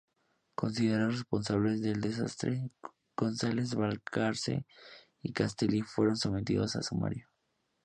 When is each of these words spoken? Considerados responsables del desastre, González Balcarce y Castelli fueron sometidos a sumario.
Considerados 0.55 1.13
responsables 1.13 1.79
del 1.83 2.01
desastre, 2.01 2.71
González 3.15 3.75
Balcarce 3.75 4.65
y 5.21 5.31
Castelli 5.31 5.83
fueron 5.83 6.17
sometidos 6.17 6.75
a 6.75 6.81
sumario. 6.81 7.27